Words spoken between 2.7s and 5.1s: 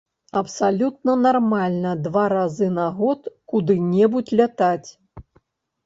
на год куды-небудзь лятаць.